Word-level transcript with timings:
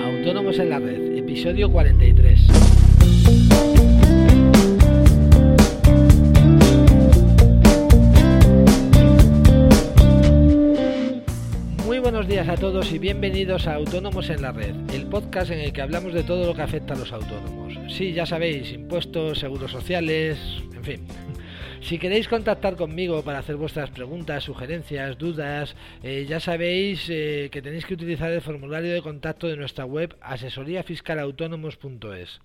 Autónomos 0.00 0.58
en 0.58 0.70
la 0.70 0.78
Red, 0.78 1.16
episodio 1.18 1.70
43. 1.70 2.40
Muy 11.84 11.98
buenos 11.98 12.28
días 12.28 12.48
a 12.48 12.54
todos 12.56 12.92
y 12.92 12.98
bienvenidos 12.98 13.66
a 13.66 13.74
Autónomos 13.74 14.30
en 14.30 14.42
la 14.42 14.52
Red, 14.52 14.74
el 14.94 15.06
podcast 15.06 15.50
en 15.50 15.58
el 15.58 15.72
que 15.72 15.82
hablamos 15.82 16.12
de 16.12 16.22
todo 16.22 16.46
lo 16.46 16.54
que 16.54 16.62
afecta 16.62 16.94
a 16.94 16.96
los 16.96 17.12
autónomos. 17.12 17.74
Sí, 17.88 18.12
ya 18.12 18.24
sabéis, 18.24 18.72
impuestos, 18.72 19.40
seguros 19.40 19.72
sociales, 19.72 20.38
en 20.76 20.84
fin. 20.84 21.00
Si 21.82 21.98
queréis 21.98 22.28
contactar 22.28 22.76
conmigo 22.76 23.24
para 23.24 23.40
hacer 23.40 23.56
vuestras 23.56 23.90
preguntas, 23.90 24.44
sugerencias, 24.44 25.18
dudas, 25.18 25.74
eh, 26.04 26.24
ya 26.28 26.38
sabéis 26.38 27.10
eh, 27.10 27.48
que 27.50 27.60
tenéis 27.60 27.86
que 27.86 27.94
utilizar 27.94 28.30
el 28.30 28.40
formulario 28.40 28.94
de 28.94 29.02
contacto 29.02 29.48
de 29.48 29.56
nuestra 29.56 29.84
web 29.84 30.14
asesoríafiscalautónomos.es. 30.20 32.40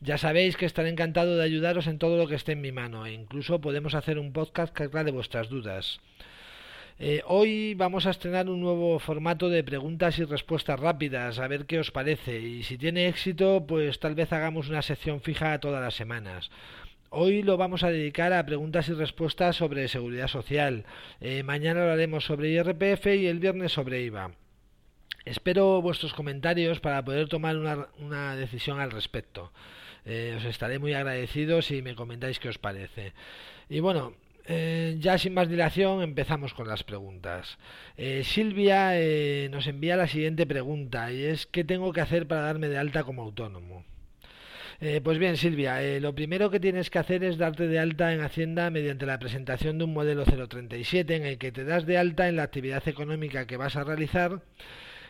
Ya 0.00 0.18
sabéis 0.18 0.58
que 0.58 0.66
estaré 0.66 0.90
encantado 0.90 1.36
de 1.36 1.44
ayudaros 1.44 1.86
en 1.86 1.98
todo 1.98 2.18
lo 2.18 2.28
que 2.28 2.34
esté 2.34 2.52
en 2.52 2.60
mi 2.60 2.70
mano 2.70 3.06
e 3.06 3.14
incluso 3.14 3.62
podemos 3.62 3.94
hacer 3.94 4.18
un 4.18 4.34
podcast 4.34 4.74
que 4.74 4.82
aclare 4.84 5.10
vuestras 5.10 5.48
dudas. 5.48 5.98
Eh, 6.98 7.22
hoy 7.26 7.74
vamos 7.74 8.06
a 8.06 8.10
estrenar 8.10 8.50
un 8.50 8.60
nuevo 8.60 8.98
formato 8.98 9.48
de 9.48 9.64
preguntas 9.64 10.18
y 10.18 10.24
respuestas 10.24 10.80
rápidas, 10.80 11.38
a 11.38 11.48
ver 11.48 11.64
qué 11.64 11.78
os 11.78 11.90
parece. 11.90 12.40
Y 12.40 12.62
si 12.62 12.76
tiene 12.76 13.08
éxito, 13.08 13.64
pues 13.66 14.00
tal 14.00 14.14
vez 14.14 14.34
hagamos 14.34 14.68
una 14.68 14.82
sección 14.82 15.22
fija 15.22 15.58
todas 15.60 15.82
las 15.82 15.94
semanas. 15.94 16.50
Hoy 17.18 17.40
lo 17.40 17.56
vamos 17.56 17.82
a 17.82 17.90
dedicar 17.90 18.34
a 18.34 18.44
preguntas 18.44 18.90
y 18.90 18.92
respuestas 18.92 19.56
sobre 19.56 19.88
seguridad 19.88 20.28
social. 20.28 20.84
Eh, 21.22 21.42
mañana 21.44 21.86
lo 21.86 21.92
haremos 21.92 22.26
sobre 22.26 22.50
IRPF 22.50 23.06
y 23.06 23.26
el 23.26 23.38
viernes 23.38 23.72
sobre 23.72 24.02
IVA. 24.02 24.32
Espero 25.24 25.80
vuestros 25.80 26.12
comentarios 26.12 26.78
para 26.80 27.02
poder 27.02 27.30
tomar 27.30 27.56
una, 27.56 28.36
decisión 28.36 28.80
al 28.80 28.90
respecto. 28.90 29.50
Eh, 30.04 30.34
os 30.36 30.44
estaré 30.44 30.78
muy 30.78 30.92
agradecido 30.92 31.62
si 31.62 31.80
me 31.80 31.94
comentáis 31.94 32.38
qué 32.38 32.50
os 32.50 32.58
parece. 32.58 33.14
Y 33.70 33.80
bueno, 33.80 34.12
eh, 34.44 34.98
ya 35.00 35.16
sin 35.16 35.32
más 35.32 35.48
dilación 35.48 36.02
empezamos 36.02 36.52
con 36.52 36.68
las 36.68 36.84
preguntas. 36.84 37.56
Silvia 38.24 38.92
nos 39.48 39.66
envía 39.66 39.96
la 39.96 40.06
siguiente 40.06 40.44
pregunta 40.44 41.10
y 41.10 41.24
es 41.24 41.46
¿qué 41.46 41.64
tengo 41.64 41.94
que 41.94 42.02
hacer 42.02 42.28
para 42.28 42.42
darme 42.42 42.68
de 42.68 42.76
alta 42.76 43.04
como 43.04 43.22
autónomo? 43.22 43.86
Eh, 44.80 45.00
pues 45.02 45.18
bien, 45.18 45.36
Silvia, 45.36 45.82
eh, 45.82 46.00
lo 46.00 46.14
primero 46.14 46.50
que 46.50 46.60
tienes 46.60 46.90
que 46.90 46.98
hacer 46.98 47.24
es 47.24 47.38
darte 47.38 47.66
de 47.66 47.78
alta 47.78 48.12
en 48.12 48.20
Hacienda 48.20 48.70
mediante 48.70 49.06
la 49.06 49.18
presentación 49.18 49.78
de 49.78 49.84
un 49.84 49.94
modelo 49.94 50.24
037 50.24 51.16
en 51.16 51.24
el 51.24 51.38
que 51.38 51.50
te 51.50 51.64
das 51.64 51.86
de 51.86 51.96
alta 51.96 52.28
en 52.28 52.36
la 52.36 52.42
actividad 52.42 52.86
económica 52.86 53.46
que 53.46 53.56
vas 53.56 53.76
a 53.76 53.84
realizar 53.84 54.42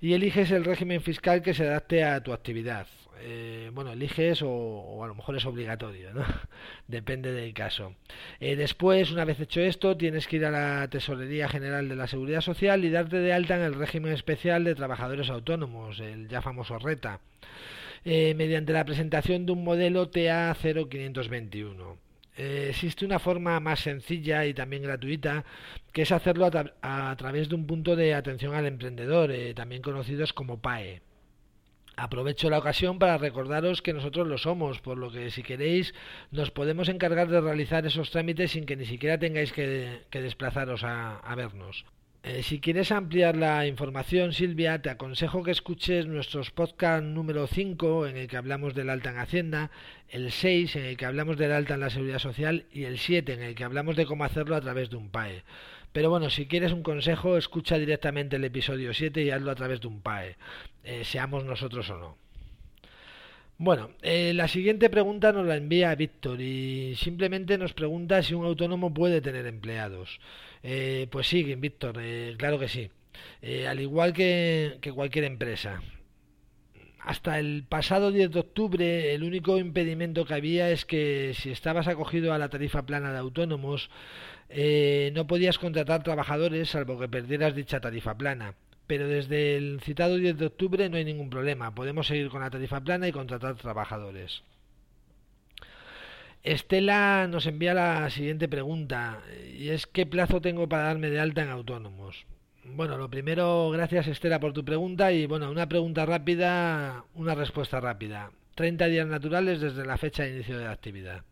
y 0.00 0.14
eliges 0.14 0.50
el 0.50 0.64
régimen 0.64 1.00
fiscal 1.00 1.42
que 1.42 1.54
se 1.54 1.68
adapte 1.68 2.02
a 2.02 2.20
tu 2.22 2.32
actividad. 2.32 2.88
Eh, 3.24 3.70
bueno, 3.72 3.92
eliges 3.92 4.42
o, 4.42 5.04
a 5.04 5.06
lo 5.06 5.14
mejor 5.14 5.36
es 5.36 5.46
obligatorio, 5.46 6.12
¿no? 6.12 6.24
Depende 6.88 7.32
del 7.32 7.54
caso. 7.54 7.94
después, 8.40 9.12
una 9.12 9.24
vez 9.24 9.38
hecho 9.38 9.60
esto, 9.60 9.96
tienes 9.96 10.26
que 10.26 10.36
ir 10.36 10.44
a 10.44 10.50
la 10.50 10.88
Tesorería 10.88 11.48
General 11.48 11.88
de 11.88 11.94
la 11.94 12.08
Seguridad 12.08 12.40
Social 12.40 12.84
y 12.84 12.90
darte 12.90 13.18
de 13.18 13.32
alta 13.32 13.54
en 13.54 13.62
el 13.62 13.74
régimen 13.74 14.12
especial 14.12 14.64
de 14.64 14.74
trabajadores 14.74 15.30
autónomos, 15.30 16.00
el 16.00 16.26
ya 16.26 16.42
famoso 16.42 16.80
RETA. 16.80 17.20
Eh, 18.04 18.34
mediante 18.34 18.72
la 18.72 18.84
presentación 18.84 19.46
de 19.46 19.52
un 19.52 19.62
modelo 19.62 20.08
TA 20.08 20.54
0521. 20.54 21.98
Eh, 22.36 22.66
existe 22.70 23.04
una 23.04 23.20
forma 23.20 23.60
más 23.60 23.80
sencilla 23.80 24.44
y 24.46 24.54
también 24.54 24.82
gratuita 24.82 25.44
que 25.92 26.02
es 26.02 26.10
hacerlo 26.10 26.50
a, 26.82 27.14
través 27.16 27.48
de 27.48 27.54
un 27.54 27.66
punto 27.66 27.94
de 27.94 28.14
atención 28.14 28.54
al 28.54 28.66
emprendedor, 28.66 29.30
eh, 29.30 29.54
también 29.54 29.82
conocidos 29.82 30.32
como 30.32 30.60
PAE. 30.60 31.02
Aprovecho 31.94 32.50
la 32.50 32.58
ocasión 32.58 32.98
para 32.98 33.18
recordaros 33.18 33.82
que 33.82 33.92
nosotros 33.92 34.26
lo 34.26 34.38
somos, 34.38 34.80
por 34.80 34.98
lo 34.98 35.12
que 35.12 35.30
si 35.30 35.42
queréis 35.42 35.94
nos 36.30 36.50
podemos 36.50 36.88
encargar 36.88 37.28
de 37.28 37.40
realizar 37.40 37.86
esos 37.86 38.10
trámites 38.10 38.52
sin 38.52 38.64
que 38.64 38.76
ni 38.76 38.86
siquiera 38.86 39.18
tengáis 39.18 39.52
que, 39.52 40.00
desplazaros 40.10 40.82
a 40.84 41.34
vernos. 41.36 41.84
Eh, 42.24 42.44
si 42.44 42.60
quieres 42.60 42.92
ampliar 42.92 43.36
la 43.36 43.66
información, 43.66 44.32
Silvia, 44.32 44.80
te 44.80 44.90
aconsejo 44.90 45.42
que 45.42 45.50
escuches 45.50 46.06
nuestros 46.06 46.52
podcast 46.52 47.02
número 47.02 47.48
5, 47.48 48.06
en 48.06 48.16
el 48.16 48.28
que 48.28 48.36
hablamos 48.36 48.74
del 48.74 48.90
alta 48.90 49.10
en 49.10 49.18
Hacienda, 49.18 49.72
el 50.08 50.30
6, 50.30 50.76
en 50.76 50.84
el 50.84 50.96
que 50.96 51.04
hablamos 51.04 51.36
del 51.36 51.50
alta 51.50 51.74
en 51.74 51.80
la 51.80 51.90
Seguridad 51.90 52.20
Social, 52.20 52.66
y 52.72 52.84
el 52.84 52.98
7, 52.98 53.32
en 53.32 53.42
el 53.42 53.56
que 53.56 53.64
hablamos 53.64 53.96
de 53.96 54.06
cómo 54.06 54.22
hacerlo 54.22 54.54
a 54.54 54.60
través 54.60 54.88
de 54.88 54.96
un 54.96 55.08
PAE. 55.08 55.42
Pero 55.92 56.10
bueno, 56.10 56.30
si 56.30 56.46
quieres 56.46 56.70
un 56.70 56.84
consejo, 56.84 57.36
escucha 57.36 57.76
directamente 57.76 58.36
el 58.36 58.44
episodio 58.44 58.94
7 58.94 59.20
y 59.24 59.30
hazlo 59.30 59.50
a 59.50 59.56
través 59.56 59.80
de 59.80 59.88
un 59.88 60.00
PAE, 60.00 60.36
eh, 60.84 61.04
seamos 61.04 61.44
nosotros 61.44 61.90
o 61.90 61.98
no. 61.98 62.16
Bueno, 63.62 63.90
eh, 64.02 64.32
la 64.34 64.48
siguiente 64.48 64.90
pregunta 64.90 65.30
nos 65.30 65.46
la 65.46 65.54
envía 65.54 65.94
Víctor 65.94 66.40
y 66.40 66.96
simplemente 66.96 67.56
nos 67.58 67.72
pregunta 67.72 68.20
si 68.20 68.34
un 68.34 68.44
autónomo 68.44 68.92
puede 68.92 69.20
tener 69.20 69.46
empleados. 69.46 70.18
Eh, 70.64 71.06
pues 71.12 71.28
sí, 71.28 71.44
Víctor, 71.44 71.96
eh, 72.00 72.34
claro 72.38 72.58
que 72.58 72.66
sí. 72.66 72.90
Eh, 73.40 73.68
al 73.68 73.78
igual 73.78 74.12
que, 74.14 74.78
que, 74.80 74.90
cualquier 74.90 75.26
empresa. 75.26 75.80
Hasta 76.98 77.38
el 77.38 77.62
pasado 77.68 78.10
10 78.10 78.32
de 78.32 78.40
octubre 78.40 79.14
el 79.14 79.22
único 79.22 79.56
impedimento 79.58 80.24
que 80.24 80.34
había 80.34 80.68
es 80.70 80.84
que 80.84 81.32
si 81.34 81.52
estabas 81.52 81.86
acogido 81.86 82.32
a 82.32 82.38
la 82.38 82.48
tarifa 82.48 82.84
plana 82.84 83.12
de 83.12 83.18
autónomos 83.18 83.90
no 85.14 85.26
podías 85.28 85.58
contratar 85.58 86.02
trabajadores 86.02 86.70
salvo 86.70 86.98
que 86.98 87.08
perdieras 87.08 87.54
dicha 87.54 87.80
tarifa 87.80 88.16
plana. 88.18 88.56
Pero 88.86 89.08
desde 89.08 89.56
el 89.56 89.80
citado 89.80 90.16
10 90.16 90.36
de 90.36 90.46
octubre 90.46 90.88
no 90.88 90.96
hay 90.96 91.04
ningún 91.04 91.30
problema. 91.30 91.74
Podemos 91.74 92.06
seguir 92.06 92.28
con 92.28 92.40
la 92.40 92.50
tarifa 92.50 92.80
plana 92.80 93.08
y 93.08 93.12
contratar 93.12 93.54
trabajadores. 93.56 94.42
Estela 96.42 97.28
nos 97.28 97.46
envía 97.46 97.72
la 97.72 98.10
siguiente 98.10 98.48
pregunta 98.48 99.20
y 99.56 99.68
es 99.68 99.86
¿qué 99.86 100.06
plazo 100.06 100.40
tengo 100.40 100.68
para 100.68 100.84
darme 100.84 101.08
de 101.08 101.20
alta 101.20 101.42
en 101.42 101.50
autónomos? 101.50 102.26
Bueno, 102.64 102.96
lo 102.96 103.08
primero, 103.08 103.70
gracias 103.70 104.08
Estela 104.08 104.40
por 104.40 104.52
tu 104.52 104.64
pregunta 104.64 105.12
y 105.12 105.26
bueno, 105.26 105.50
una 105.50 105.68
pregunta 105.68 106.04
rápida, 106.04 107.04
una 107.14 107.36
respuesta 107.36 107.80
rápida. 107.80 108.32
30 108.56 108.86
días 108.86 109.06
naturales 109.06 109.60
desde 109.60 109.86
la 109.86 109.96
fecha 109.96 110.24
de 110.24 110.34
inicio 110.34 110.58
de 110.58 110.64
la 110.64 110.72
actividad. 110.72 111.24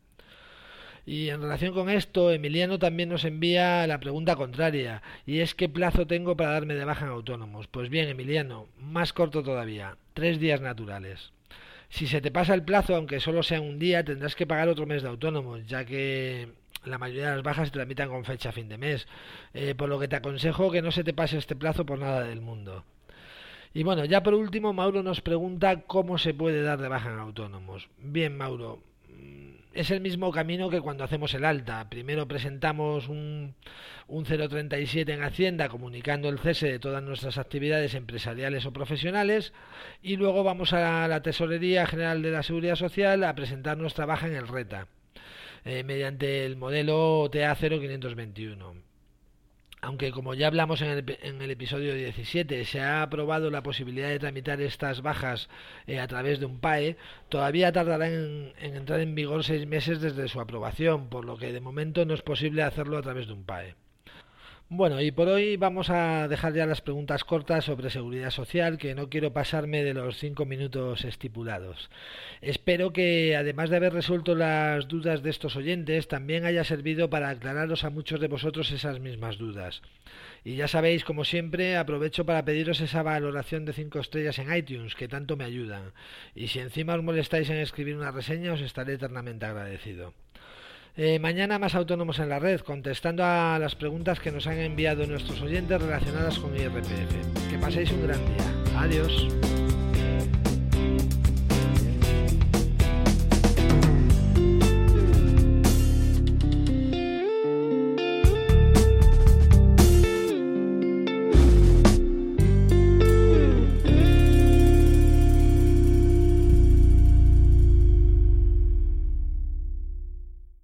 Y 1.06 1.28
en 1.30 1.42
relación 1.42 1.74
con 1.74 1.88
esto, 1.88 2.30
Emiliano 2.30 2.78
también 2.78 3.08
nos 3.08 3.24
envía 3.24 3.86
la 3.86 4.00
pregunta 4.00 4.36
contraria, 4.36 5.02
y 5.26 5.40
es 5.40 5.54
¿qué 5.54 5.68
plazo 5.68 6.06
tengo 6.06 6.36
para 6.36 6.52
darme 6.52 6.74
de 6.74 6.84
baja 6.84 7.06
en 7.06 7.12
autónomos? 7.12 7.66
Pues 7.66 7.88
bien, 7.88 8.08
Emiliano, 8.08 8.68
más 8.78 9.12
corto 9.12 9.42
todavía, 9.42 9.96
tres 10.14 10.38
días 10.38 10.60
naturales. 10.60 11.32
Si 11.88 12.06
se 12.06 12.20
te 12.20 12.30
pasa 12.30 12.54
el 12.54 12.62
plazo, 12.62 12.94
aunque 12.94 13.18
solo 13.18 13.42
sea 13.42 13.60
un 13.60 13.78
día, 13.78 14.04
tendrás 14.04 14.36
que 14.36 14.46
pagar 14.46 14.68
otro 14.68 14.86
mes 14.86 15.02
de 15.02 15.08
autónomo, 15.08 15.58
ya 15.58 15.84
que 15.84 16.48
la 16.84 16.98
mayoría 16.98 17.30
de 17.30 17.36
las 17.36 17.44
bajas 17.44 17.68
se 17.68 17.72
tramitan 17.72 18.08
con 18.08 18.24
fecha 18.24 18.50
a 18.50 18.52
fin 18.52 18.68
de 18.68 18.78
mes. 18.78 19.08
Eh, 19.54 19.74
por 19.74 19.88
lo 19.88 19.98
que 19.98 20.08
te 20.08 20.16
aconsejo 20.16 20.70
que 20.70 20.82
no 20.82 20.92
se 20.92 21.04
te 21.04 21.12
pase 21.12 21.38
este 21.38 21.56
plazo 21.56 21.84
por 21.84 21.98
nada 21.98 22.22
del 22.22 22.40
mundo. 22.40 22.84
Y 23.74 23.82
bueno, 23.82 24.04
ya 24.04 24.22
por 24.22 24.34
último, 24.34 24.72
Mauro 24.72 25.02
nos 25.02 25.20
pregunta 25.20 25.82
cómo 25.82 26.18
se 26.18 26.34
puede 26.34 26.62
dar 26.62 26.80
de 26.80 26.88
baja 26.88 27.12
en 27.12 27.18
autónomos. 27.18 27.88
Bien, 27.98 28.36
Mauro, 28.36 28.82
es 29.72 29.91
el 29.91 30.00
mismo 30.00 30.32
camino 30.32 30.69
que 30.69 30.81
cuando 30.81 31.04
hacemos 31.04 31.32
el 31.34 31.44
alta. 31.44 31.88
Primero 31.88 32.26
presentamos 32.26 33.09
un, 33.09 33.54
un 34.09 34.25
037 34.25 35.12
en 35.12 35.22
Hacienda 35.22 35.69
comunicando 35.69 36.28
el 36.28 36.38
cese 36.38 36.72
de 36.72 36.78
todas 36.78 37.03
nuestras 37.03 37.38
actividades 37.38 37.94
empresariales 37.94 38.66
o 38.66 38.72
profesionales 38.72 39.53
y 40.03 40.16
luego 40.16 40.43
vamos 40.43 40.72
a 40.72 41.06
la 41.06 41.22
Tesorería 41.22 41.87
General 41.87 42.21
de 42.22 42.31
la 42.31 42.43
Seguridad 42.43 42.76
Social 42.76 43.22
a 43.25 43.34
presentar 43.34 43.78
nuestra 43.78 44.06
baja 44.06 44.26
en 44.26 44.34
el 44.34 44.48
RETA 44.48 44.88
eh, 45.65 45.84
mediante 45.84 46.44
el 46.44 46.56
modelo 46.56 47.28
TA 47.31 47.54
0521 47.54 48.89
aunque 49.82 50.10
como 50.10 50.34
ya 50.34 50.46
hablamos 50.46 50.82
en 50.82 50.91
el, 51.41 51.50
episodio 51.50 51.94
17, 51.94 52.64
se 52.64 52.80
ha 52.80 53.02
aprobado 53.02 53.50
la 53.50 53.62
posibilidad 53.62 54.08
de 54.08 54.18
tramitar 54.18 54.60
estas 54.60 55.02
bajas 55.02 55.48
eh, 55.86 56.00
a 56.00 56.06
través 56.06 56.38
de 56.41 56.47
un 56.47 56.60
PAE, 56.60 56.97
todavía 57.28 57.72
tardará 57.72 58.09
en, 58.09 58.53
entrar 58.59 59.00
en 59.00 59.15
vigor 59.15 59.44
seis 59.44 59.66
meses 59.66 60.00
desde 60.00 60.28
su 60.28 60.41
aprobación, 60.41 61.09
por 61.09 61.24
lo 61.24 61.36
que 61.38 61.53
de 61.53 61.60
momento 61.60 62.04
no 62.04 62.15
es 62.15 62.22
posible 62.22 62.62
hacerlo 62.62 62.98
a 62.98 63.03
través 63.03 63.27
de 63.27 63.32
un 63.32 63.44
PAE. 63.44 63.74
Bueno, 64.72 65.00
y 65.00 65.10
por 65.10 65.26
hoy 65.26 65.56
vamos 65.56 65.90
a 65.90 66.28
dejar 66.28 66.54
ya 66.54 66.64
las 66.64 66.80
preguntas 66.80 67.24
cortas 67.24 67.64
sobre 67.64 67.90
seguridad 67.90 68.30
social, 68.30 68.78
que 68.78 68.94
no 68.94 69.08
quiero 69.08 69.32
pasarme 69.32 69.82
de 69.82 69.94
los 69.94 70.16
cinco 70.16 70.46
minutos 70.46 71.04
estipulados. 71.04 71.90
Espero 72.40 72.92
que, 72.92 73.34
además 73.34 73.68
de 73.68 73.78
haber 73.78 73.92
resuelto 73.92 74.36
las 74.36 74.86
dudas 74.86 75.24
de 75.24 75.30
estos 75.30 75.56
oyentes, 75.56 76.06
también 76.06 76.44
haya 76.44 76.62
servido 76.62 77.10
para 77.10 77.30
aclararos 77.30 77.82
a 77.82 77.90
muchos 77.90 78.20
de 78.20 78.28
vosotros 78.28 78.70
esas 78.70 79.00
mismas 79.00 79.38
dudas. 79.38 79.82
Y 80.44 80.54
ya 80.54 80.68
sabéis, 80.68 81.02
como 81.02 81.24
siempre, 81.24 81.76
aprovecho 81.76 82.24
para 82.24 82.44
pediros 82.44 82.80
esa 82.80 83.02
valoración 83.02 83.64
de 83.64 83.72
cinco 83.72 83.98
estrellas 83.98 84.38
en 84.38 84.54
iTunes, 84.54 84.94
que 84.94 85.08
tanto 85.08 85.36
me 85.36 85.42
ayudan. 85.42 85.90
Y 86.32 86.46
si 86.46 86.60
encima 86.60 86.94
os 86.94 87.02
molestáis 87.02 87.50
en 87.50 87.56
escribir 87.56 87.96
una 87.96 88.12
reseña, 88.12 88.52
os 88.52 88.60
estaré 88.60 88.92
eternamente 88.92 89.46
agradecido. 89.46 90.14
Eh, 90.97 91.19
mañana 91.19 91.59
más 91.59 91.75
autónomos 91.75 92.19
en 92.19 92.28
la 92.28 92.39
red, 92.39 92.60
contestando 92.60 93.25
a 93.25 93.59
las 93.59 93.75
preguntas 93.75 94.21
que 94.21 94.33
nos 94.33 94.47
han 94.47 94.59
enviado 94.59 95.07
nuestros 95.07 95.41
oyentes 95.41 95.81
relacionadas 95.81 96.39
con 96.39 96.54
IRPF. 96.57 97.51
Que 97.51 97.59
paséis 97.59 97.91
un 97.92 98.03
gran 98.03 98.19
día. 98.27 98.81
Adiós. 98.81 99.28